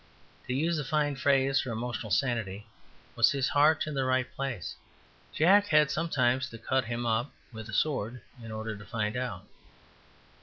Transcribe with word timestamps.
To 0.47 0.53
use 0.55 0.79
a 0.79 0.83
fine 0.83 1.15
phrase 1.15 1.61
for 1.61 1.69
emotional 1.71 2.11
sanity, 2.11 2.65
was 3.15 3.29
his 3.29 3.49
heart 3.49 3.85
in 3.85 3.93
the 3.93 4.03
right 4.03 4.25
place? 4.35 4.75
Jack 5.31 5.67
had 5.67 5.91
sometimes 5.91 6.49
to 6.49 6.57
cut 6.57 6.85
him 6.85 7.05
up 7.05 7.31
with 7.53 7.69
a 7.69 7.73
sword 7.75 8.19
in 8.41 8.51
order 8.51 8.75
to 8.75 8.83
find 8.83 9.15
out. 9.15 9.45